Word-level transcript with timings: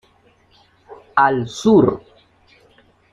Al 1.25 1.47
Sur. 1.47 2.01